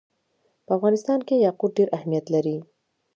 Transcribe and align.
په 0.65 0.71
افغانستان 0.77 1.19
کې 1.27 1.35
یاقوت 1.45 1.71
ډېر 1.77 1.87
اهمیت 1.97 2.25
لري. 2.33 2.57